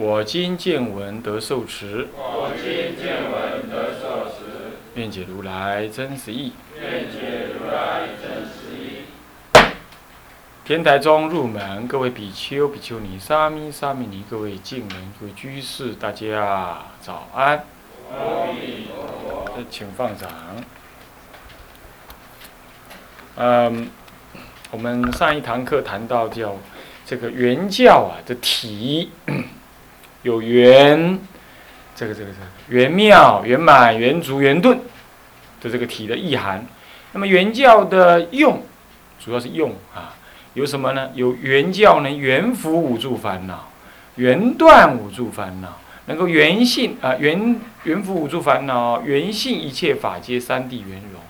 [0.00, 6.54] 我今见闻得受持，我今见闻得受持，愿解如来真实义。
[6.80, 9.04] 愿解如来真实义。
[10.64, 17.62] 天台中入门，各位比丘、比丘尼、沙弥、沙弥尼，各位敬人、各位居士，大家早安。
[19.68, 20.30] 请放掌。
[23.36, 23.90] 嗯，
[24.70, 26.56] 我们上一堂课谈到叫
[27.04, 29.10] 这个原教啊的体，
[30.22, 31.18] 有圆，
[31.94, 34.78] 这个这个这个圆妙、圆满、圆足、圆顿
[35.60, 36.66] 的这个体的意涵。
[37.12, 38.62] 那么圆教的用，
[39.18, 40.14] 主要是用啊，
[40.54, 41.10] 有什么呢？
[41.14, 43.68] 有圆教能，圆伏五住烦恼，
[44.16, 45.78] 圆断五住烦恼。
[46.06, 51.20] 能够圆性啊，圆圆伏五住烦恼，圆性一切法皆三谛圆融，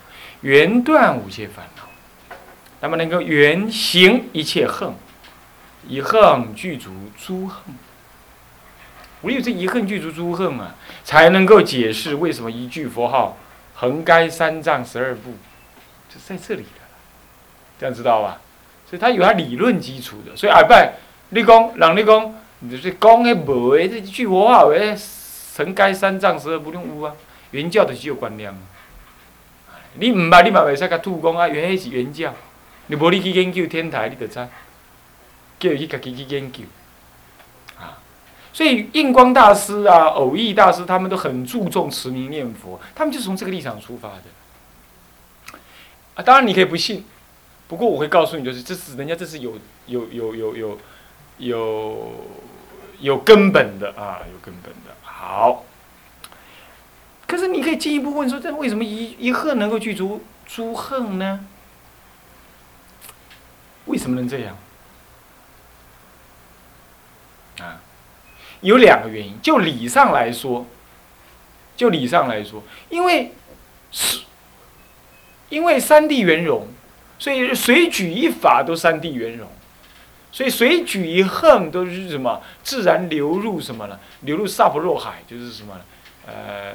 [0.41, 2.37] 圆断五切烦恼。
[2.81, 4.95] 那么能够圆行一切横，
[5.87, 7.75] 以横具足诸横。
[9.23, 13.37] 唯有这一恨具足诸恨啊，才能够解释为什么一句佛号
[13.75, 15.35] 横该三藏十二部，
[16.09, 16.81] 就在这里的，
[17.79, 18.41] 这样知道吧？
[18.89, 20.37] 所以它有它理论基础的。
[20.37, 20.95] 所以阿拜，
[21.31, 22.35] 你讲，让你讲。
[22.63, 27.15] 你这讲迄无诶，这一句佛号诶，神该三藏十二不用有啊，
[27.53, 28.55] 原教就是有观念。
[29.95, 32.35] 你毋捌，你嘛袂使甲吐讲啊，原迄是原教。
[32.89, 34.35] 你无你去研究天台，你就知，
[35.59, 36.65] 叫伊去家己去研究。
[38.53, 45.59] 所以印光大师啊、偶益大师他们都很注重持名念佛，他们就是从这个立场出发的。
[46.15, 47.05] 啊，当然你可以不信，
[47.69, 49.55] 不过我会告诉你，就是这是人家这是有
[49.87, 50.79] 有有有有
[51.39, 52.13] 有。
[53.01, 54.95] 有根本的啊，有根本的。
[55.03, 55.65] 好，
[57.27, 61.47] 可是你可以进一步问说，这为什么一一恨能够具足诸恨呢？
[63.87, 64.55] 为什么能这样？
[67.61, 67.81] 啊，
[68.61, 69.39] 有两个原因。
[69.43, 70.67] 就理上来说，
[71.77, 73.33] 就理上来说，因为
[73.91, 74.21] 是，
[75.49, 76.69] 因为三地圆融，
[77.19, 79.49] 所以随举一法都三地圆融。
[80.33, 82.41] 所以随举一横都是什么？
[82.63, 83.99] 自然流入什么呢？
[84.21, 85.75] 流入萨婆若海，就是什么？
[86.25, 86.75] 呃，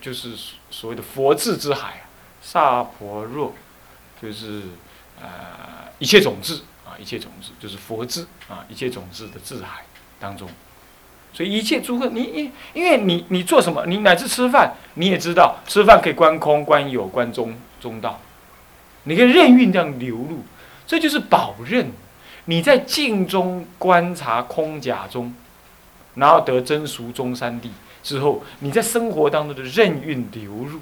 [0.00, 0.30] 就是
[0.70, 2.06] 所谓的佛智之海。
[2.40, 3.54] 萨婆若
[4.22, 4.62] 就是
[5.20, 5.28] 呃
[5.98, 9.84] 一切种子啊，一切种子就是佛智啊，一切种子的智海
[10.18, 10.48] 当中。
[11.34, 13.84] 所以一切诸恨，你你因为你你做什么？
[13.86, 18.20] 你乃至吃饭，你也知道吃饭可以观空、观有、观中中道，
[19.02, 20.44] 你可以任运这样流入，
[20.86, 21.90] 这就是保任。
[22.44, 25.34] 你在静中观察空假中，
[26.14, 27.68] 然后得真俗中三谛
[28.02, 30.78] 之后，你在生活当中的任运流入、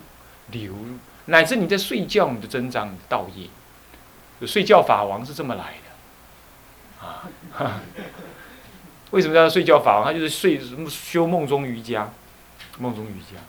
[0.51, 0.97] 流入，
[1.27, 3.47] 乃至你在睡觉，你的增长你的道业。
[4.45, 5.75] 睡觉法王是这么来
[7.01, 7.31] 的，啊，
[9.12, 10.05] 为什么叫他睡觉法王？
[10.05, 12.12] 他就是睡修梦中瑜伽，
[12.78, 13.41] 梦中瑜伽。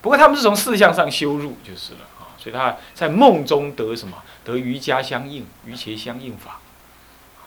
[0.00, 4.22] 不过他们是从四项上修入就是了啊，所以他在梦中得什么？
[4.44, 6.60] 得瑜伽相应，瑜伽相应法，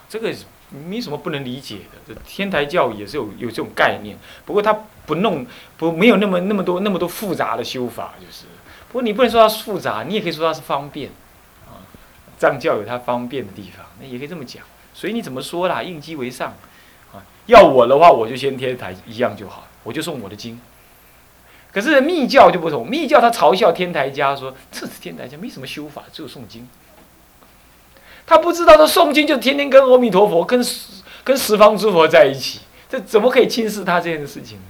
[0.10, 0.34] 这个
[0.72, 2.00] 没什么不能理解的。
[2.08, 4.74] 这天台教也是有有这种概念，不过他
[5.06, 5.46] 不弄
[5.78, 8.46] 不没有那么那么多那么多复杂的修法，就是。
[8.90, 11.12] 不过你不能说它复杂，你也可以说它是方便，
[11.68, 11.84] 啊，
[12.38, 14.64] 藏教有它方便的地方，那也可以这么讲。
[14.98, 15.84] 所以你怎么说啦？
[15.84, 16.56] 应机为上，
[17.14, 20.60] 啊，要我的话，我就先天台一样就好，我就送我的经。
[21.72, 26.68] 可是密教就不同，密教他嘲笑天台家说，这是天台家没什么修法，只有诵经。
[28.26, 30.66] 他不知道，他诵经就天天跟阿弥陀佛、跟
[31.24, 34.64] 跟十方诸佛在一起，这怎么可以轻视他这件事情呢？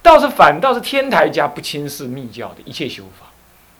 [0.00, 3.25] 倒是反倒是天台家不轻视密教的一切修法，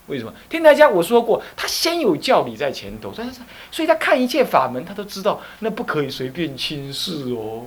[0.07, 0.33] 为什么？
[0.49, 3.29] 天台家我说过，他先有教理在前头，所以
[3.73, 7.67] 所以他看一切法门，他都知道那不可以随便轻视哦，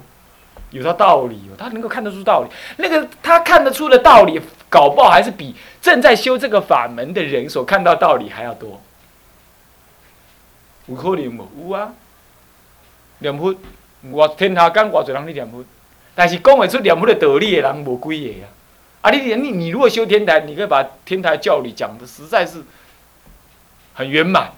[0.71, 2.49] 有他道理哦，他能够看得出道理。
[2.77, 4.39] 那个他看得出的道理，
[4.69, 8.81] 搞不好还是比正在修这个法门的人所看到道理还要多。
[10.87, 11.69] 有可能无？
[11.69, 11.93] 有啊，
[13.19, 13.53] 念佛，
[14.11, 15.63] 我天下间偌侪人咧念佛，
[16.15, 18.47] 但是讲会出念佛的道理的人无几个啊。
[19.01, 22.63] 啊，你你你如果修天台，你可以把天台教理讲的实在是
[23.93, 24.51] 很圆满。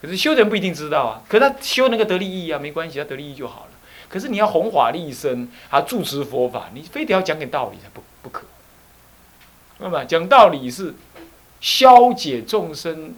[0.00, 1.22] 可是修的人不一定知道啊。
[1.28, 3.70] 可是他修那个得利益啊，没关系，他得利益就好了。
[4.08, 8.44] 可是你要弘法利生，啊，住持佛法，你非得要讲点道理才不不可。
[9.78, 10.94] 那么讲道理是
[11.60, 13.14] 消解众生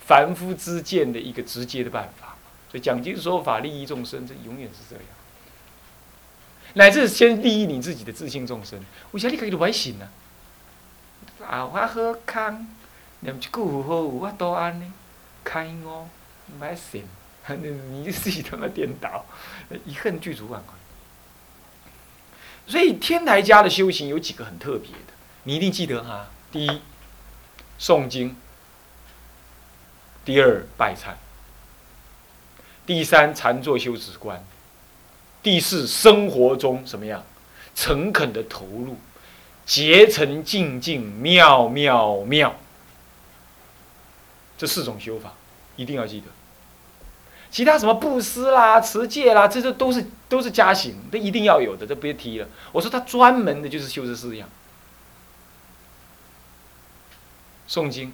[0.00, 2.34] 凡夫之见的一个直接的办法。
[2.70, 5.04] 所以讲经说法利益众生，这永远是这样。
[6.74, 8.78] 乃至先利益你自己的自信众生，
[9.12, 10.08] 为啥你可以来信呢？
[11.46, 12.66] 啊，我好康，
[13.20, 14.90] 念一句好，我都安尼，
[15.42, 16.08] 开悟，
[16.58, 17.04] 买信，
[17.48, 19.24] 你自己他妈颠倒，
[19.84, 20.74] 一恨具足万恨。
[22.66, 25.12] 所以天台家的修行有几个很特别的，
[25.42, 26.28] 你一定记得哈。
[26.50, 26.80] 第一，
[27.78, 28.34] 诵经；
[30.24, 31.14] 第二，拜忏；
[32.86, 34.38] 第三，禅坐修止观；
[35.44, 37.22] 第四，生活中什么样？
[37.76, 38.96] 诚恳的投入。
[39.66, 42.54] 竭诚静静妙妙妙，
[44.58, 45.32] 这四种修法
[45.76, 46.26] 一定要记得。
[47.50, 52.48] 其他什么布施啦、持戒啦，这些都是都是加行，这一定要有的，这别提了。
[52.72, 54.46] 我说他专门的就是修这四样：
[57.66, 58.12] 诵经、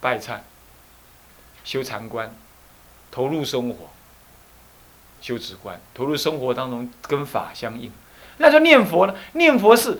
[0.00, 0.40] 拜忏、
[1.64, 2.34] 修禅观、
[3.10, 3.88] 投入生活、
[5.20, 5.80] 修止观。
[5.94, 7.90] 投入生活当中跟法相应。
[8.38, 9.14] 那说念佛呢？
[9.32, 9.98] 念佛是。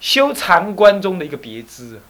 [0.00, 2.00] 修禅观中的一个别支，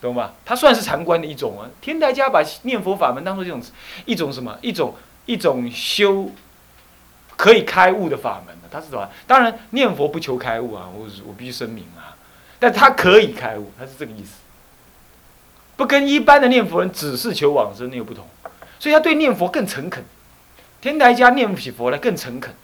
[0.00, 0.32] 懂吧？
[0.44, 1.66] 它算是禅观的一种啊。
[1.80, 3.60] 天台家把念佛法门当做这种
[4.04, 4.56] 一种什么？
[4.62, 4.94] 一种
[5.26, 6.30] 一种修
[7.36, 9.10] 可以开悟的法门它是什么？
[9.26, 12.14] 当然念佛不求开悟啊，我我必须声明啊。
[12.60, 14.34] 但它可以开悟，它是这个意思。
[15.74, 18.24] 不跟一般的念佛人只是求往生那个不同，
[18.78, 20.04] 所以他对念佛更诚恳。
[20.84, 22.54] 天台家念起佛来更诚恳，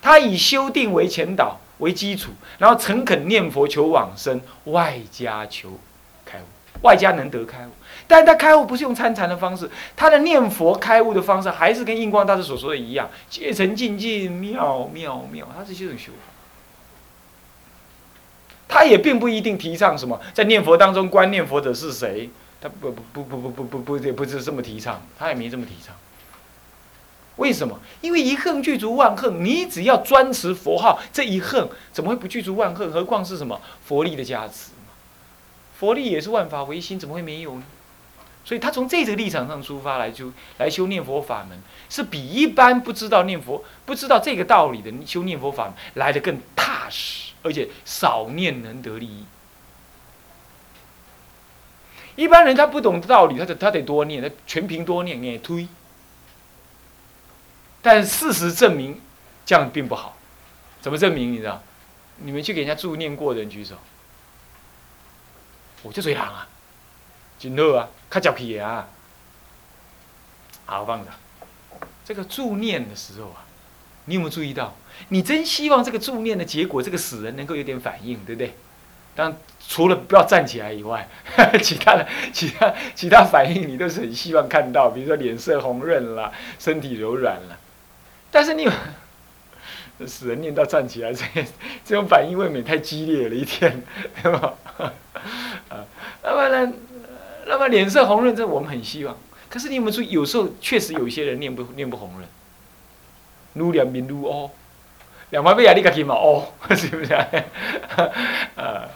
[0.00, 1.58] 他以修定为前导。
[1.78, 5.80] 为基础，然后诚恳念佛求往生，外加求
[6.24, 6.44] 开悟，
[6.82, 7.70] 外加能得开悟。
[8.06, 16.32] 但他开悟不是用参禅的方式，他的念佛开悟的方式还是跟印光大师所说的一样，竭诚静静妙妙妙，他是这种修法。
[18.68, 25.96] 他也并不一定提倡什么，在念佛当中观念佛者是谁，他不不不不不不不不不不是这么提倡，他也没这么提倡。
[27.36, 27.80] 为什么？
[28.00, 32.92] 因为一恨具足万恨，你只要专持佛号，这一恨怎么会不具足万恨？
[32.92, 34.70] 何况是什么佛力的加持
[35.78, 37.62] 佛力也是万法唯心，怎么会没有呢？
[38.44, 41.58] 所以他从这个立场上出发来就来修念佛法门，
[41.88, 49.24] 是比一般不知道念佛、不知道这个道理的修念佛法门来的更踏实，而且少念能得利益。
[52.16, 55.66] 一般人他不懂道理，他得他得多念，他全凭多念念推。
[57.82, 59.00] 但事实证明，
[59.44, 60.16] 这样并不好。
[60.80, 61.32] 怎么证明？
[61.32, 61.62] 你知道？
[62.18, 63.76] 你们去给人家助念过的人举手。
[65.82, 66.46] 我就这样啊，
[67.38, 68.88] 真好啊，较脚皮啊。
[70.64, 71.10] 好，棒的。
[72.04, 73.44] 这个助念的时候啊，
[74.04, 74.76] 你有没有注意到？
[75.08, 78.54] 你真希望这个助念的结果，这个死人能够有点反应，对不对？
[79.14, 79.36] 当
[79.68, 81.08] 除了不要站起来以外，
[81.62, 87.58] 其他的、其他、其他反应，你都是很希望看到，比如说脸色红润啦，身体柔软了。
[88.32, 88.66] 但是你，
[90.06, 91.24] 死人念到站起来，这
[91.84, 93.84] 这种反应未免太激烈了一点，
[94.22, 94.54] 对吧？
[95.68, 95.84] 啊，
[96.22, 96.72] 那么呢，
[97.46, 99.16] 那么脸色红润，这我们很希望。
[99.50, 102.26] 可是你有没有注意，有时候确实有些人念不念不红润，
[103.52, 104.50] 撸两面撸哦，
[105.28, 107.12] 两旁边压力个起嘛哦，是不是？
[108.56, 108.88] 啊，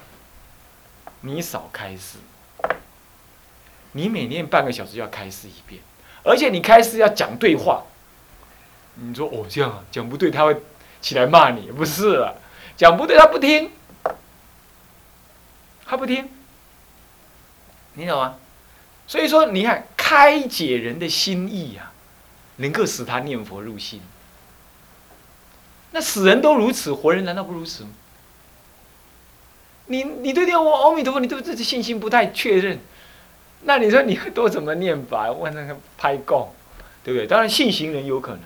[1.20, 2.16] 你少开示，
[3.92, 5.82] 你每念半个小时就要开示一遍，
[6.24, 7.84] 而且你开示要讲对话。
[8.96, 10.56] 你说哦这样啊，讲不对他会
[11.00, 12.34] 起来骂你，不是了，
[12.76, 13.70] 讲不对他不听，
[15.84, 16.28] 他不听，
[17.94, 18.36] 你懂吗？
[19.06, 21.92] 所以说你看开解人的心意啊，
[22.56, 24.00] 能够使他念佛入心。
[25.92, 27.90] 那死人都如此，活人难道不如此吗？
[29.86, 32.80] 你你对念阿弥陀佛，你对自己信心不太确认，
[33.62, 35.30] 那你说你多怎么念法？
[35.30, 36.52] 问那个拍供，
[37.04, 37.26] 对不对？
[37.26, 38.40] 当然信行人有可能。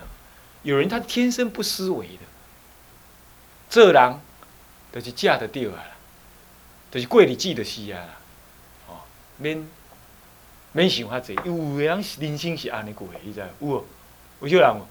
[0.63, 2.23] 有人他天生不思维的，
[3.69, 4.21] 这人
[4.93, 5.83] 就是嫁得掉啊，
[6.91, 8.05] 就是过日子的死啊，
[8.89, 9.01] 哦，
[9.39, 9.67] 免
[10.73, 13.85] 免想遐济，有个人人生是安尼过的，你知有无？
[14.41, 14.87] 有少人无？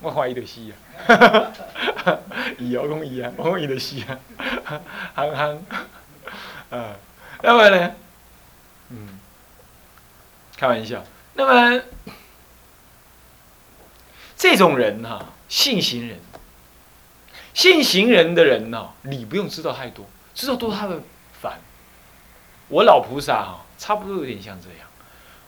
[0.00, 1.52] 我怀疑就是啊，
[2.58, 4.18] 伊我讲伊啊，我讲伊就是啊，
[5.14, 5.62] 憨憨，
[6.70, 6.96] 啊，
[7.42, 7.94] 那么呢？
[8.90, 9.18] 嗯，
[10.56, 11.82] 开玩笑，那么。
[14.36, 16.18] 这种人哈，信行人，
[17.54, 21.00] 信行人的人呢，你不用知道太多，知道多他的
[21.40, 21.58] 烦。
[22.68, 24.88] 我老菩萨哈，差不多有点像这样。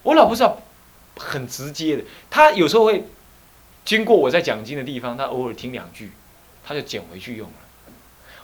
[0.02, 0.54] 我老菩萨
[1.16, 2.04] 很直接的。
[2.30, 3.04] 他有时候会
[3.85, 6.12] 经过我在讲经的地方，他偶尔听两句，
[6.64, 7.54] 他就捡回去用了。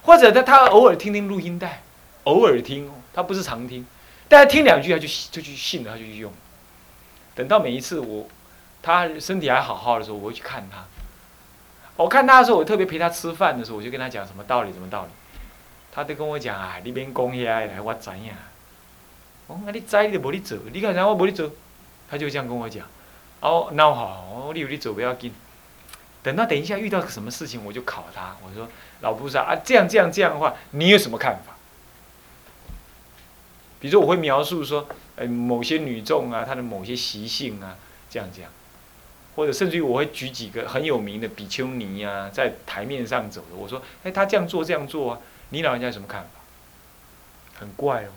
[0.02, 1.82] 或者他他偶尔听听录音带，
[2.24, 3.86] 偶尔听，他不是常听，
[4.28, 6.30] 但是听两句他就就去信了，他就去用。
[7.34, 8.28] 等到每一次我
[8.84, 10.84] 他身体还好好的时候，我会去看他。
[11.96, 15.08] 我看他的时候，我特别陪他吃饭的时候，我就跟他讲什么道理，什么道理。
[15.90, 18.30] 他都跟我讲啊，你免讲遐来，我知影。
[19.46, 21.50] 我讲，你知你就无你做，你看啥我无你做，
[22.10, 22.86] 他就这样跟我讲。
[23.40, 25.32] 哦，那好，我你有你做不要紧。
[26.22, 28.36] 等到等一下遇到什么事情，我就考他。
[28.44, 28.68] 我说
[29.00, 31.54] 老菩萨啊，这样这样这样的话，你有什么看法？
[33.80, 34.86] 比如说我会描述说，
[35.16, 37.76] 呃，某些女众啊，她的某些习性啊，
[38.08, 38.50] 这样这样，
[39.36, 43.56] 或者甚至于我会举几个很有名的比丘尼啊，在台面上走的。
[43.56, 45.18] 我说，哎，他这样做这样做啊，
[45.50, 46.28] 你老人家有什么看法？
[47.58, 48.08] 很怪哦。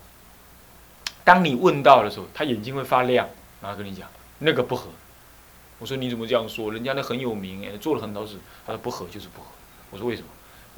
[1.24, 3.28] 当你问到的时候，他眼睛会发亮，
[3.62, 4.08] 然后跟你讲
[4.40, 4.90] 那个不合。
[5.80, 6.72] 我说你怎么这样说？
[6.72, 8.38] 人家那很有名哎，做了很多事。
[8.66, 9.48] 他说不合就是不合。
[9.92, 10.28] 我说为什么？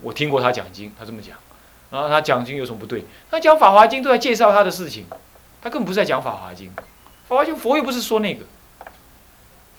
[0.02, 1.38] 我听过他讲经，他这么讲。
[1.92, 3.04] 然后他讲经有什么不对？
[3.32, 5.06] 他讲《法华经》都在介绍他的事情，
[5.62, 6.70] 他根本不是在讲《法华经》。
[7.28, 8.46] 《法华经》佛又不是说那个。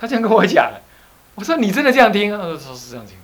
[0.00, 0.72] 他这样跟我讲，
[1.36, 2.30] 我说你真的这样听？
[2.30, 3.16] 他说是这样听。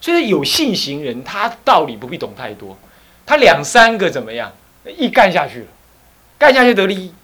[0.00, 2.76] 所以有信行人，他道理不必懂太多，
[3.24, 4.52] 他两三个怎么样，
[4.98, 5.66] 一干下去了，
[6.36, 7.14] 干下去得利益，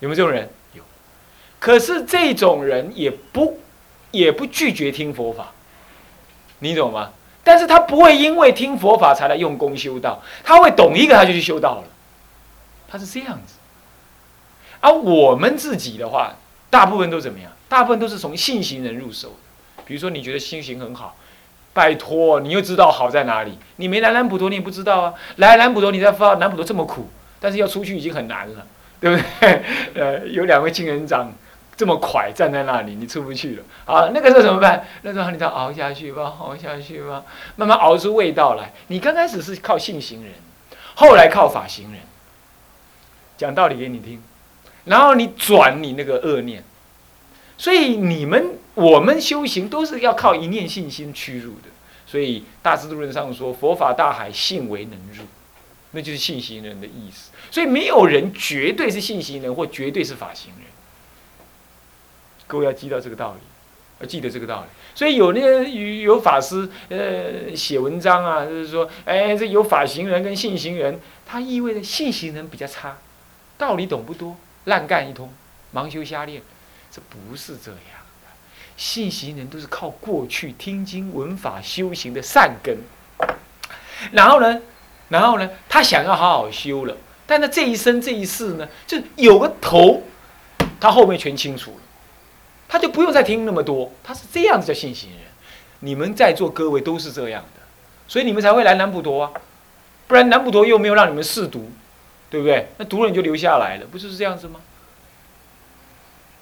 [0.00, 0.50] 有没有这种人？
[0.74, 0.82] 有。
[1.58, 3.60] 可是这种人也不
[4.10, 5.52] 也不拒绝听佛法，
[6.58, 7.12] 你懂吗？
[7.42, 11.84] 但是他不会因为听佛法才来用功修道，他会懂一个他就去修道了，
[12.88, 13.54] 他是这样子。
[14.80, 16.34] 而我们自己的话，
[16.74, 17.52] 大部分都怎么样？
[17.68, 19.82] 大部分都是从信行人入手的。
[19.86, 21.16] 比如说，你觉得心行很好，
[21.72, 23.56] 拜托，你又知道好在哪里？
[23.76, 25.14] 你没来南普陀，你也不知道啊。
[25.36, 28.66] 来南普陀，你才发南普陀这么苦，但是要出去已经很难了，
[28.98, 29.62] 对不对？
[29.94, 31.32] 呃，有两位青人长。
[31.76, 34.08] 这么快站在那里，你出不去了啊！
[34.14, 34.86] 那个时候怎么办？
[35.02, 37.24] 那时候你再熬下去吧，熬下去吧，
[37.56, 38.72] 慢慢熬出味道来。
[38.86, 40.34] 你刚开始是靠信行人，
[40.94, 42.00] 后来靠法行人，
[43.36, 44.22] 讲道理给你听，
[44.84, 46.62] 然后你转你那个恶念。
[47.56, 51.68] 所以你们我们修行都是要靠一念信心驱入的。
[52.06, 55.24] 所以《大智度论》上说：“佛法大海，信为能入。”
[55.92, 57.30] 那就是信行人的意思。
[57.50, 60.66] 所以没有人绝对是信行人，或绝对是法行人。
[62.46, 63.40] 各位要记到这个道理，
[64.00, 64.66] 要记得这个道理。
[64.94, 72.98] 所以有那个有法师呃写文章啊，就是说，哎，这有法行人跟信行人，他意味着信行人比较差，
[73.56, 75.32] 道理懂不多，烂干一通，
[75.72, 76.42] 盲修瞎练。
[76.90, 77.80] 这不是这样
[78.22, 78.28] 的，
[78.76, 82.78] 信行人都是靠过去听经闻法修行的善根。
[84.12, 84.60] 然后呢，
[85.08, 90.02] 然后呢，他想要好好修了，但他这一生这一世呢，就有个头，
[90.78, 91.76] 他后面全清楚了。
[92.68, 95.20] 他就不用再听那么多，他是这样子叫信行人。
[95.80, 97.60] 你们在座各位都是这样的，
[98.06, 99.32] 所以你们才会来南普陀啊，
[100.06, 101.70] 不然南普陀又没有让你们试读，
[102.34, 102.66] 对不对？
[102.78, 104.58] 那读了你就留下来了，不就是这样子吗？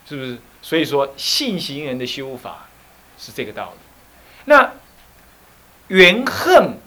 [0.09, 0.39] 是不是？
[0.63, 2.67] 所以说信行人的修法
[3.19, 3.79] 是这个道理。
[4.47, 4.73] 那
[5.89, 6.79] 缘恨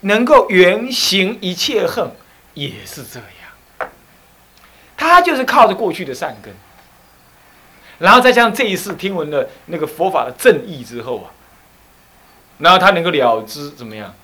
[0.00, 2.10] 能够缘行一切恨，
[2.54, 3.90] 也是这样。
[4.96, 6.54] 他就是靠着过去的善根。
[7.98, 11.30] 然后再加上这一次听闻了那个佛法的正义之后啊，
[12.56, 14.14] 然后他能够了知怎么样？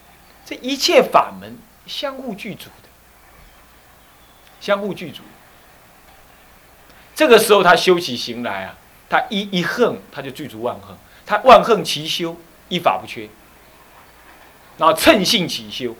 [0.46, 2.87] 这一切法门相互具足的，
[4.60, 5.22] 相互具足。
[7.14, 8.76] 这个时候他修起行来啊，
[9.08, 10.96] 他一一恨他就具足万恨，
[11.26, 12.36] 他万恨其修，
[12.68, 13.28] 一法不缺。
[14.76, 15.96] 然后称性起修，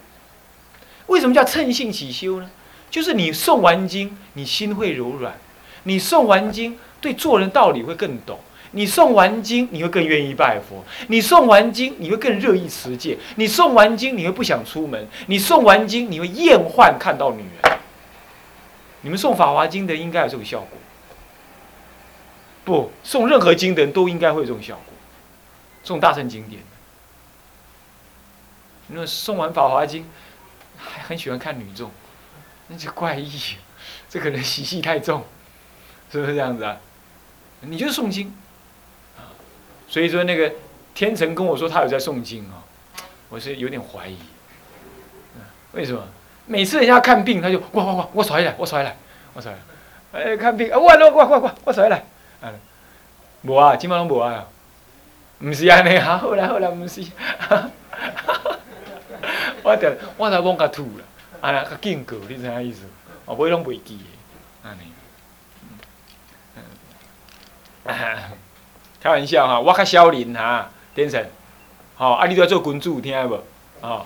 [1.07, 2.51] 为什么叫称性起修呢？
[2.91, 5.33] 就是你诵完经，你心会柔软；
[5.85, 6.79] 你诵完经。
[7.01, 8.41] 对做人道理会更懂。
[8.73, 17.79] 你诵完经，你会更愿意拜佛；你诵完经，你会更乐意持戒；你诵完经，你会不想出门；你诵完经，你会厌患看到女人。
[19.03, 20.79] 你们送《法华经》的应该有这种效果。
[22.65, 24.95] 不送任何经的人都应该会有这种效果。
[25.83, 26.61] 送大乘经典，
[28.89, 30.03] 那送完《法华经》
[30.77, 31.91] 还很喜欢看女众，
[32.67, 33.57] 那就怪异，
[34.11, 35.25] 这可能习气太重，
[36.13, 36.77] 是不是这样子啊？
[37.61, 38.37] 你就是诵经，
[39.17, 39.33] 啊，
[39.89, 40.53] 所以说那个
[40.95, 42.63] 天成跟我说他有在诵经啊，
[43.31, 44.19] 我是有点怀疑，
[45.73, 46.07] 为什么？
[46.49, 48.97] 每次人家看病，他就哇哇哇，我甩来，我甩来，
[49.35, 49.59] 我甩来，
[50.13, 52.03] 哎，看病啊，我，我我我我甩来，
[52.43, 52.53] 嗯，
[53.43, 54.47] 无啊，今晚拢无啊，
[55.41, 57.05] 唔是安尼 啊，好啦好啦，唔是，
[59.63, 61.05] 我掉，我才往甲吐啦，
[61.43, 62.87] 啊，较警告，你知影意思？
[63.27, 64.93] 我尾拢袂记的，安尼。
[69.01, 71.31] 开玩笑哈，我较少年哈，天神，
[71.97, 73.39] 吼，啊，你都要做君主，听下无？
[73.81, 74.05] 哦，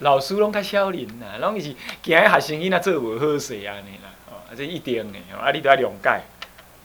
[0.00, 6.20] 老师拢较少年呐，拢是惊学生囡仔做无好势安尼啦，哦，这一定的，啊，你都要谅解，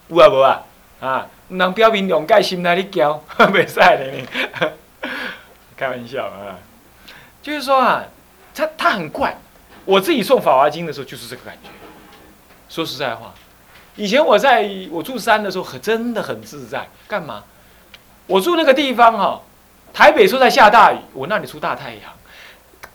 [0.07, 0.63] 有啊无啊？
[0.99, 4.25] 啊，毋通表面谅解，心内咧骄， 袂使咧。
[5.75, 6.57] 开玩笑啊，
[7.41, 8.05] 就是说啊，
[8.55, 9.35] 他他很怪。
[9.85, 11.69] 我自己送《法华经》的时候，就是这个感觉。
[12.69, 13.33] 说实在话，
[13.95, 16.87] 以前我在我住山的时候，很真的很自在。
[17.07, 17.43] 干嘛？
[18.27, 19.41] 我住那个地方哈，
[19.93, 22.11] 台北说在下大雨，我那里出大太阳；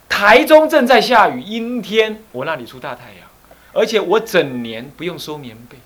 [0.09, 3.29] 台中正在下雨，阴天，我那里出大太阳。
[3.73, 5.77] 而且我整年不用收棉被。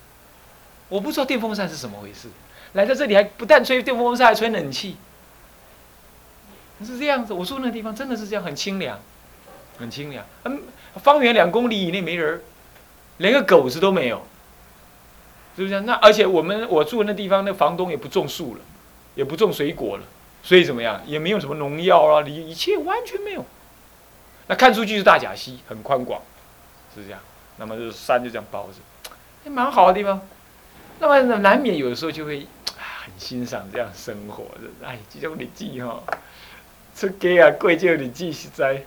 [0.89, 2.29] 我不知道电风扇是什么回事，
[2.73, 4.95] 来到这里还不但吹电风扇，还吹冷气。
[6.83, 8.99] 是这样子，我住那地方真的是这样，很清凉，
[9.77, 10.25] 很清凉。
[10.43, 10.63] 嗯，
[10.95, 12.41] 方圆两公里以内没人，
[13.17, 14.25] 连个狗子都没有，
[15.55, 15.81] 是不是？
[15.81, 18.61] 那而且我们我住的那地方，那房东也不种树了，
[19.15, 20.03] 也不种水果了，
[20.41, 23.45] 所以怎么样，也没有什么农药啊，一一切完全没有。
[24.47, 26.21] 那看出去是大甲溪，很宽广，
[26.93, 27.19] 是这样。
[27.57, 29.11] 那么就是山就这样包着，
[29.45, 30.19] 也蛮好的地方。
[30.99, 34.45] 那么难免有的时候就会很欣赏这样生活，
[34.83, 36.01] 哎，这种日子哈，
[36.95, 38.83] 出家啊过这种日子实在，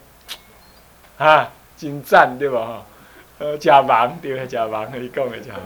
[1.18, 2.66] 啊，真赞对吧？
[2.66, 2.86] 哈，
[3.38, 4.46] 呃，食忙对吧？
[4.48, 5.60] 食忙，你讲的食忙。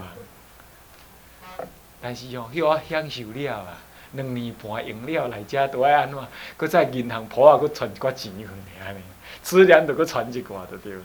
[2.02, 3.78] 但是哦，迄我享受了啊，
[4.12, 6.18] 两年半用了来遮都爱安怎？
[6.56, 8.46] 搁在银行铺啊，搁存一寡钱去
[8.84, 9.00] 安尼，
[9.42, 11.02] 自然就搁存一寡就对吧。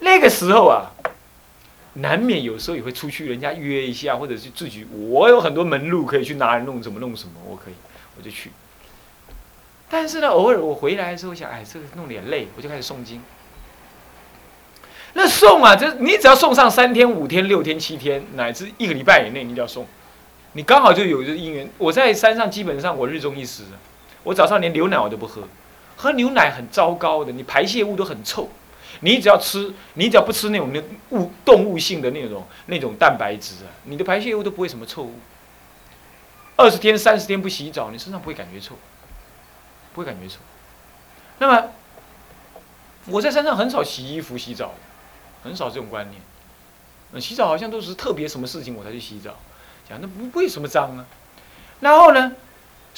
[0.00, 0.90] 那个时候啊。
[1.94, 7.74] 难免有时候也会出去，人家约一下，或者是自己，我有很多门路可以去哪里弄什么弄什么，我可以，
[8.16, 8.52] 我就去。
[9.90, 13.20] 但是呢，偶尔我回来的时候想，哎，这个弄点累，我就开始诵经。
[15.14, 19.82] 那诵啊，这你只要诵上三天、五天、六天、七天，乃至一个礼拜以内，你就要诵。
[20.52, 21.68] 你刚好就有这因缘。
[21.78, 23.64] 我在山上基本上我日中一时，
[24.22, 25.42] 我早上连牛奶我都不喝，
[25.98, 28.48] 喝牛奶很糟糕的，你排泄物都很臭。
[29.00, 35.14] 你只要吃，你只要不吃那种那物动物性的那种那种蛋白质啊，你的排泄物都不会什么臭物。
[36.56, 38.76] 二十天、三十天不洗澡，你身上不会感觉臭，
[39.92, 40.36] 不会感觉臭。
[41.38, 41.68] 那么
[43.06, 44.74] 我在山上很少洗衣服、洗澡，
[45.42, 46.22] 很少这种观念。
[47.12, 49.34] 嗯洗澡好像都是特别什么事情我才去洗澡，
[49.88, 51.06] 讲那不为什么脏啊？
[51.80, 52.32] 然后呢，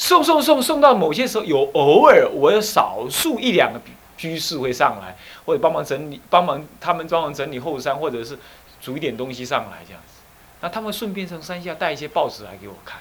[0.00, 3.78] 送送送送到某些时候有偶尔我有少数一两个。
[4.16, 8.38] 居士会上来，或者帮忙整理，帮忙他们帮忙整理后山，或者是
[8.78, 10.20] 煮一点东西上来这样子。
[10.60, 13.00] 那他们顺便从山下带一些报纸来给我看。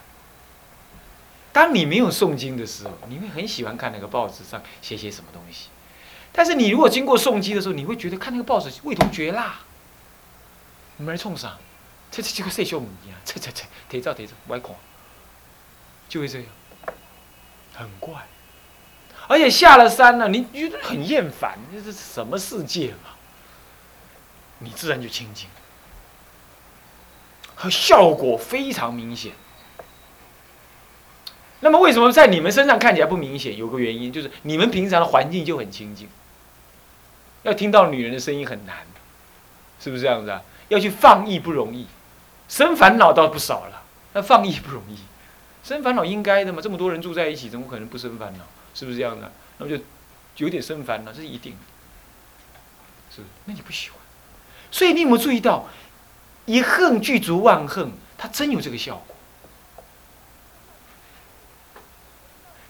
[1.51, 5.67] 当你没有诵经的时候，你会很喜欢看那个报纸上写些什么东西。
[6.31, 9.59] 但是你如果经过诵经的时候，你会觉得看那个报纸味同嚼蜡。
[10.95, 11.57] 你们来冲啥？
[12.09, 14.73] 这这这个色小物件，这这这，提早提早，歪看，
[16.07, 16.47] 就会这样，
[17.79, 18.13] 很怪。
[19.27, 23.11] 而且下了山了，你觉得很厌烦，这是什么世界嘛？
[24.59, 25.47] 你自然就清净，
[27.55, 29.31] 和效果非常明显。
[31.61, 33.55] 那么为什么在你们身上看起来不明显？
[33.55, 36.09] 有个原因就是你们平常的环境就很清净，
[37.43, 38.77] 要听到女人的声音很难，
[39.79, 40.41] 是不是这样子啊？
[40.69, 41.87] 要去放逸不容易，
[42.47, 44.97] 生烦恼倒不少了，那放逸不容易，
[45.69, 46.60] 生烦恼应该的嘛？
[46.60, 48.43] 这么多人住在一起，怎么可能不生烦恼？
[48.73, 49.32] 是不是这样的？
[49.60, 49.84] 那么就
[50.38, 51.55] 有点生烦恼，这是一定。
[53.15, 53.99] 是，那你不喜欢。
[54.71, 55.69] 所以你有没有注意到，
[56.47, 59.15] 一恨具足万恨，它真有这个效果。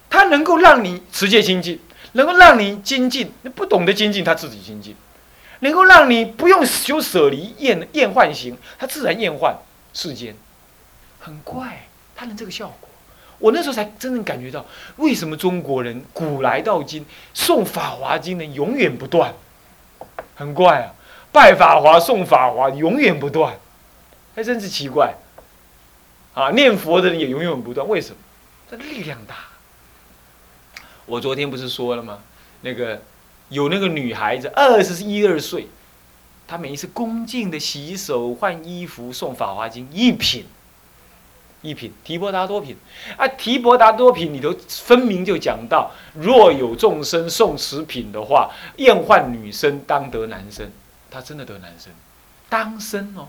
[0.09, 1.79] 它能够让你持戒精进，
[2.11, 3.31] 能够让你精进。
[3.55, 4.93] 不懂得精进，他自己精进；
[5.61, 9.57] 能够让你不用修舍离厌厌患行，他自然厌患
[9.93, 10.35] 世间。
[11.19, 12.88] 很怪，它能这个效果。
[13.39, 14.65] 我那时候才真正感觉到，
[14.97, 15.35] 为什么？
[15.37, 19.33] 中国人古来到今送《法华经》的永远不断，
[20.35, 20.93] 很怪啊！
[21.31, 23.57] 拜法华、送法华永远不断，
[24.35, 25.15] 还真是奇怪。
[26.33, 28.17] 啊，念佛的人也永远不断，为什么？
[28.69, 29.35] 这力量大。
[31.05, 32.19] 我昨天不是说了吗？
[32.61, 33.01] 那个
[33.47, 35.67] 有那个女孩子，二十一二岁，
[36.45, 40.45] 她每一次恭敬的洗手、换衣服、送《法华经》，一品。
[41.61, 42.77] 一品提婆达多品
[43.17, 50.71] 啊，提婆达多品里头分明就讲到，若有众生送此品的话，厌患女生当得男生，
[51.11, 51.91] 他真的得男生，
[52.47, 53.27] 当生哦，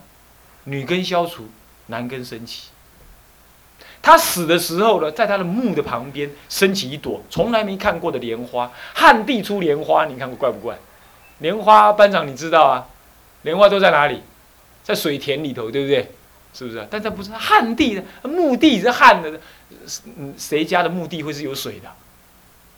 [0.64, 1.48] 女根消除，
[1.86, 2.68] 男根升起。
[4.02, 10.78] 他死的时候呢，在他的墓的旁边升起一朵从来没看过的莲花，旱地出莲花，你看过怪不怪？
[11.40, 12.86] 莲花班长你知道啊？
[13.42, 14.22] 莲花都在哪里？
[14.82, 16.10] 在水田里头，对不对？
[16.52, 16.86] 是不是？
[16.90, 19.40] 但这不是旱地的，墓地是旱的，
[20.36, 21.92] 谁家的墓地会是有水的？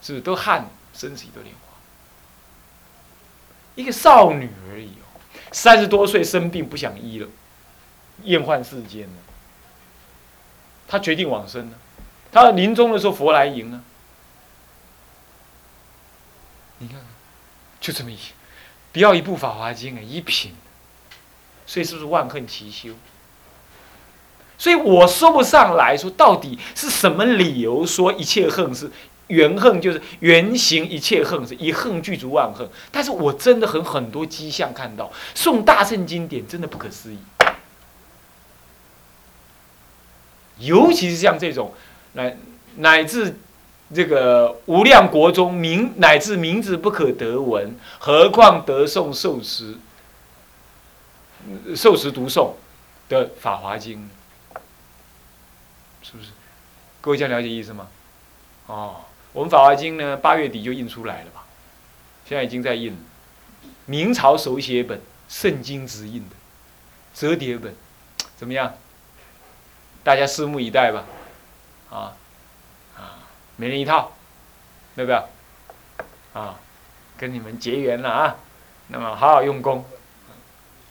[0.03, 1.77] 是不是都旱，生死一朵莲花？
[3.75, 5.21] 一个少女而已哦，
[5.53, 7.29] 三十多岁生病不想医了，
[8.25, 9.15] 厌患世间了，
[10.87, 11.79] 她决定往生了。
[12.31, 13.83] 她临终的时候，佛来迎啊。
[16.79, 16.99] 你看，
[17.81, 18.19] 就这么一，
[18.93, 20.55] 不要一部《法华经》啊，一品，
[21.65, 22.95] 所以是不是万恨齐修？
[24.63, 28.89] 所以我说不上来说到底是什么理由说一切恨是
[29.27, 32.69] 缘恨，就是原型一切恨是一恨具足万恨。
[32.93, 37.19] 但是我真的很很多迹象看到诵大圣经典真的不可思议，
[40.59, 41.75] 尤其是像这种
[42.13, 42.37] 乃
[42.77, 43.41] 乃至。
[43.95, 49.75] 这个无量国中名乃至名字不可得闻，何况得诵受持、
[51.77, 52.53] 受持读诵
[53.11, 53.99] 的《法华经》，
[56.13, 56.31] 是不是？
[57.01, 57.89] 各位这样了解意思吗？
[58.67, 59.01] 哦，
[59.33, 61.45] 我们《法华经》呢，八月底就印出来了吧？
[62.25, 62.99] 现在已经在印了，
[63.87, 66.37] 明朝手写本，圣经直印的
[67.15, 67.75] 折叠本，
[68.37, 68.75] 怎么样？
[70.05, 71.05] 大家拭目以待吧，
[71.91, 72.15] 啊
[72.97, 73.19] 啊。
[73.57, 74.13] 每人一套，
[74.95, 75.29] 要不要？
[76.33, 76.59] 啊，
[77.17, 78.37] 跟你们结缘了啊！
[78.89, 79.85] 那么好好用功，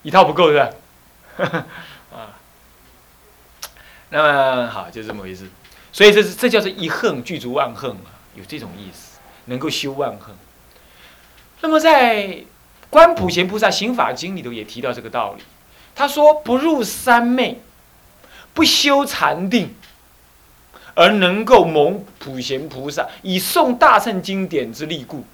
[0.04, 0.70] 一套不够是吧？
[2.14, 2.38] 啊，
[4.12, 5.48] 那么好，就这么回事。
[5.92, 10.36] 所以这是这叫做一恨具足万恨啊，有这种意思，能够修万恨。
[11.62, 12.28] 那么在
[12.90, 15.44] 《观普贤菩萨行法经》里头也提到这个道理，
[15.96, 17.62] 他说：“不入三昧，
[18.54, 19.74] 不修禅定。”
[20.94, 25.26] 而能够蒙普贤菩萨以诵大乘经典之力故，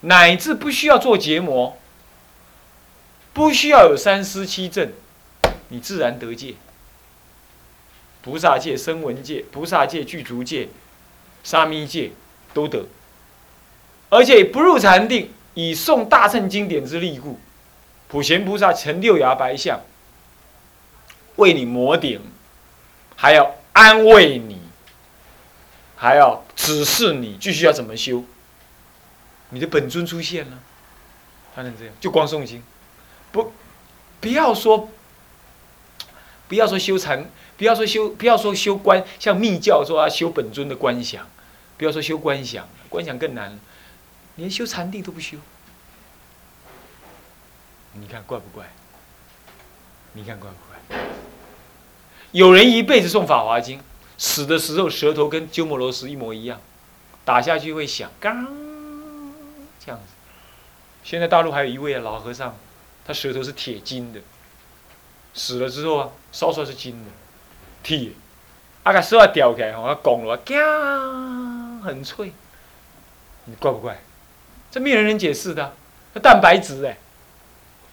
[0.00, 1.78] 乃至不需要做结魔，
[3.32, 4.92] 不需要有三思七正，
[5.68, 6.56] 你自然得戒。
[8.22, 10.68] 菩萨戒、声闻戒、菩萨戒、具足戒、
[11.42, 12.12] 沙弥戒
[12.52, 12.86] 都得，
[14.08, 17.38] 而且不入禅定，以诵大乘经典之力故，
[18.08, 19.80] 普贤菩萨成六牙白象，
[21.36, 22.20] 为你摩顶，
[23.16, 23.54] 还要。
[23.78, 24.58] 安慰你，
[25.94, 28.24] 还要指示你继续要怎么修。
[29.50, 30.58] 你的本尊出现了，
[31.54, 31.94] 还能这样？
[32.00, 32.60] 就光诵经，
[33.30, 33.52] 不，
[34.20, 34.88] 不要说，
[36.48, 41.28] 不要说修禅，不要说修，不要说修观，像密教说啊修本尊的观想，
[41.76, 43.60] 不要说修观想，观想更难，
[44.36, 45.36] 连修禅定都不修。
[47.92, 48.72] 你看怪不怪？
[50.14, 50.56] 你看怪不
[50.96, 51.06] 怪？
[52.32, 53.78] 有人一辈子诵《法华经》，
[54.16, 56.60] 死的时候舌头跟鸠摩罗什一模一样，
[57.24, 58.32] 打下去会响，嘎
[59.84, 60.06] 这样子。
[61.02, 62.56] 现在大陆还有一位老和尚，
[63.04, 64.20] 他舌头是铁金的，
[65.32, 67.10] 死了之后啊，烧出来是金的，
[67.82, 68.10] 铁，
[68.82, 70.54] 啊，把舌头吊起来，吼，拱了，嘎，
[71.82, 72.32] 很脆。
[73.44, 74.00] 你怪不怪？
[74.70, 75.74] 这没有人能解释的，
[76.12, 76.98] 那蛋白质哎，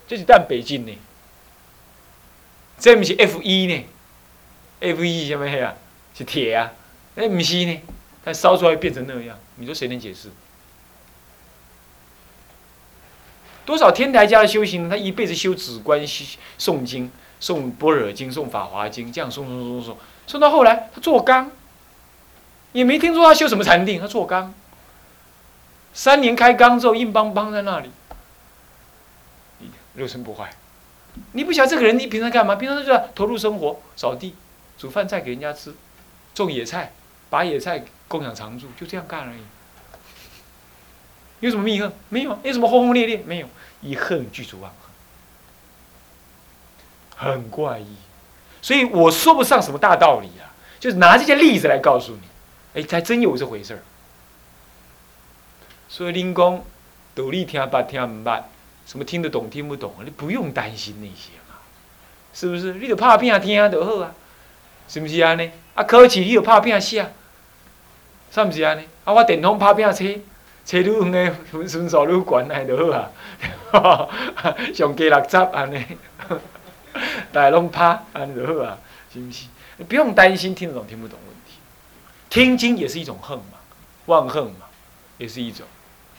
[0.08, 0.98] 这是蛋白金呢，
[2.78, 3.86] 这不是 F 一呢。
[4.82, 5.74] F E 什么黑啊？
[6.14, 6.74] 是铁啊？
[7.16, 7.82] 哎，不是呢，
[8.26, 10.30] 它烧出来变成那样，你说谁能解释？
[13.66, 16.06] 多少天台家的修行，他一辈子修止观、
[16.60, 17.10] 诵经、
[17.42, 19.96] 诵般若经、诵法华经，这样诵诵诵诵，
[20.28, 21.52] 诵到后来他做缸，
[22.72, 24.54] 也没听说他修什么禅定，他做缸，
[25.94, 27.90] 三年开缸之后硬邦邦在那里，
[29.96, 30.52] 肉身不坏。
[31.32, 32.56] 你不晓得这个人，你平常干嘛？
[32.56, 34.36] 平常就在投入生活，扫地。
[34.78, 35.74] 煮饭菜给人家吃，
[36.34, 36.92] 种野菜，
[37.30, 39.40] 把野菜供养常住，就这样干而已。
[41.40, 41.94] 有什么密恨？
[42.10, 42.38] 没有。
[42.44, 43.24] 有什么轰轰烈烈？
[43.26, 43.48] 没有。
[43.82, 44.92] 一恨具足万恨，
[47.16, 47.88] 很怪异。
[48.62, 50.50] 所以我说不上什么大道理啊，
[50.80, 53.80] 就是拿这些例子来告诉你，哎，还真有这回事儿。
[55.88, 56.62] 所以您讲
[57.14, 58.42] 道理听不听唔捌，
[58.86, 61.56] 什么听得懂听不懂，你不用担心那些嘛，
[62.34, 62.74] 是不是？
[62.74, 64.12] 你就拍片听就好啊。
[64.88, 65.50] 是不是安尼？
[65.74, 67.12] 啊，考试你有拍片写，
[68.32, 68.84] 是不是安尼？
[69.04, 70.04] 啊，我电筒拍片车，
[70.66, 73.12] 车愈远的分分数愈悬，安尼 就好啊。
[74.74, 75.86] 上加六十安尼，
[77.36, 78.78] 大家拢拍安尼就好啊，
[79.12, 79.48] 是毋是？
[79.84, 81.58] 不用担心听得懂听不懂问题。
[82.30, 83.60] 听经也是一种恨嘛，
[84.06, 84.68] 忘恨嘛，
[85.18, 85.68] 也是一种，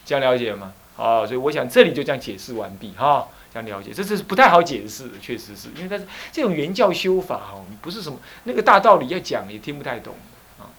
[0.05, 0.73] 这样了解吗？
[0.95, 3.27] 好，所以我想这里就这样解释完毕哈。
[3.51, 10.13] 这样了解，这这是不太好解释，确实是因为它是这种原教修法哦，不是什么那个大道理要讲也听不太懂
[10.59, 10.69] 啊。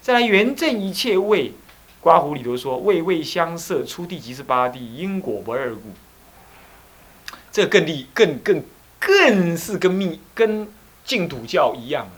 [0.00, 1.54] 再来原正一切位，
[2.00, 5.80] 刮胡里头说位位相摄，出地即是八地，因果不二故。
[7.50, 8.62] 这更厉更更
[8.98, 10.68] 更是跟密跟
[11.04, 12.12] 净土教一样了。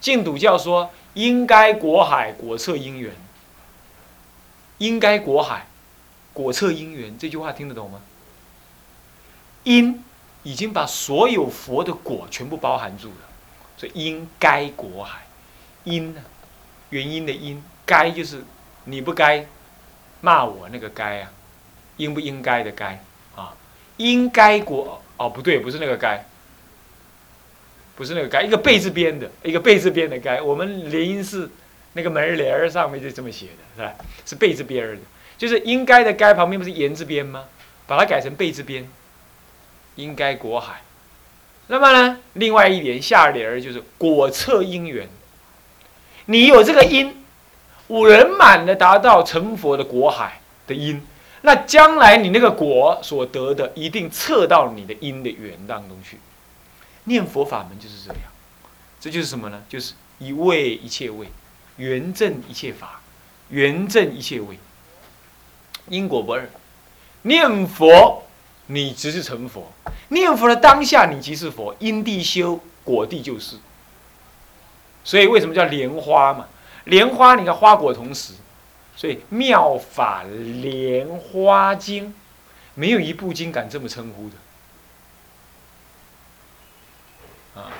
[0.00, 3.12] 净土教说应该果海果测因缘，
[4.78, 5.66] 应该果海
[6.32, 8.00] 果测因缘，这句话听得懂吗？
[9.64, 10.02] 因
[10.42, 13.28] 已经把所有佛的果全部包含住了，
[13.76, 15.26] 所以应该果海，
[15.84, 16.22] 因呢，
[16.90, 18.42] 原因的因，该就是
[18.86, 19.46] 你不该
[20.20, 21.30] 骂我那个该啊，
[21.96, 23.04] 应不应该的该
[23.36, 23.54] 啊，
[23.98, 26.24] 应该果哦不对，不是那个该，
[27.94, 31.48] 不是那个该，一个贝字边的，一个贝字边的该，我们联音是
[31.92, 33.94] 那个门帘儿上面就这么写的，是吧？
[34.26, 34.98] 是贝字边的，
[35.38, 37.44] 就是应该的该旁边不是言字边吗？
[37.86, 38.88] 把它改成贝字边。
[39.96, 40.80] 应该果海，
[41.66, 42.18] 那么呢？
[42.32, 45.06] 另外一点下联就是果测因缘。
[46.24, 47.22] 你有这个因，
[47.88, 51.06] 五人满的达到成佛的果海的因，
[51.42, 56.18] 那将来你那个果所得的，一定测到你的因的缘当中去。
[57.04, 58.22] 念佛法门就是这样，
[59.00, 59.62] 这就是什么呢？
[59.68, 61.28] 就是一味一切位，
[61.76, 63.00] 圆正一切法，
[63.50, 64.58] 圆正一切位，
[65.88, 66.48] 因果不二。
[67.22, 68.22] 念佛。
[68.66, 69.70] 你即是成佛，
[70.08, 73.56] 念佛的当下，你即是佛，因地修果地就是。
[75.02, 76.46] 所以为什么叫莲花嘛？
[76.84, 78.34] 莲花你看花果同时，
[78.96, 82.14] 所以妙法莲花经，
[82.74, 84.36] 没有一部经敢这么称呼的。
[87.60, 87.72] 啊，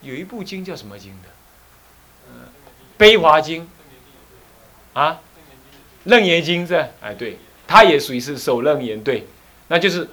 [0.00, 1.28] 有一部经叫什么经的？
[2.28, 2.48] 嗯，
[2.96, 3.68] 悲华经。
[4.92, 5.20] 啊，
[6.04, 6.74] 楞严经是？
[7.00, 7.38] 哎，对。
[7.64, 9.26] 它也属于是守楞严，对，
[9.68, 10.06] 那就是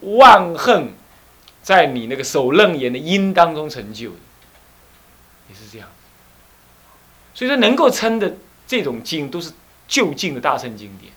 [0.00, 0.92] 万恨
[1.62, 4.16] 在你那个守楞严的因当中成就的，
[5.48, 5.88] 也是这样。
[7.38, 8.34] 所以说，能够称的
[8.66, 9.52] 这种经，都是
[9.86, 11.12] 就近的大圣经典。